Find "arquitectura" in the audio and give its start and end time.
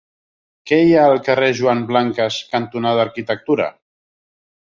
3.05-3.71